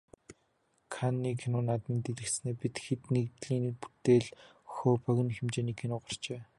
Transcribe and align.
Каннын 0.93 1.35
кино 1.41 1.59
наадмын 1.67 1.99
дэлгэцнээ 2.05 2.55
"Бид 2.61 2.75
хэд" 2.83 3.01
нэгдлийн 3.13 3.65
бүтээл 3.81 4.27
"Хөхөө" 4.71 5.01
богино 5.03 5.31
хэмжээний 5.35 5.75
кино 5.79 5.95
гарчээ. 6.03 6.41